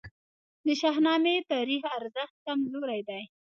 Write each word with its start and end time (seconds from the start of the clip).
د 0.65 0.67
شاهنامې 0.81 1.35
تاریخي 1.51 1.89
ارزښت 1.99 2.35
کمزوری 2.45 3.01
دی. 3.09 3.21